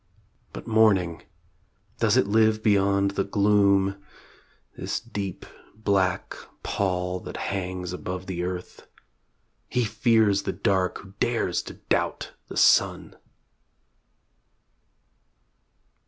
But 0.51 0.65
Morning... 0.65 1.21
does 1.99 2.17
it 2.17 2.25
live 2.25 2.63
beyond 2.63 3.11
the 3.11 3.23
gloom 3.23 3.97
This 4.75 4.99
deep 4.99 5.45
black 5.75 6.33
pall 6.63 7.19
that 7.19 7.37
hangs 7.37 7.93
above 7.93 8.25
the 8.25 8.41
earth 8.43 8.87
He 9.69 9.85
fears 9.85 10.41
the 10.41 10.53
dark 10.53 10.97
who 10.97 11.13
dares 11.19 11.61
to 11.61 11.75
doubt 11.75 12.33
the 12.47 12.57
sun! 12.57 13.15